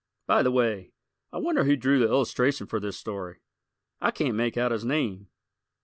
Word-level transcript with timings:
By 0.25 0.41
the 0.41 0.49
way, 0.49 0.93
I 1.31 1.37
wonder 1.37 1.63
who 1.63 1.75
drew 1.75 1.99
the 1.99 2.07
illustration 2.09 2.65
for 2.65 2.79
this 2.79 2.97
story? 2.97 3.41
I 4.01 4.09
can't 4.09 4.33
make 4.33 4.57
out 4.57 4.71
his 4.71 4.83
name. 4.83 5.27